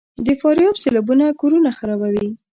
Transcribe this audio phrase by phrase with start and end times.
[0.25, 2.27] د فاریاب سیلابونه کورونه خرابوي؟